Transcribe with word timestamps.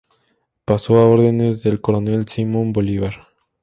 Pasó 0.65 0.97
a 0.97 1.05
órdenes 1.07 1.61
del 1.61 1.79
coronel 1.79 2.27
Simón 2.27 2.73
Bolívar. 2.73 3.13